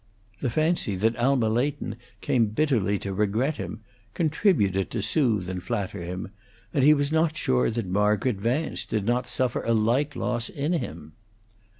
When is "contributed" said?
4.15-4.89